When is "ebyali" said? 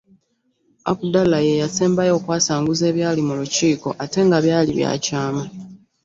2.91-3.21